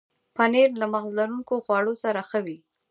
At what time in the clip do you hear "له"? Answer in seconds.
0.81-0.85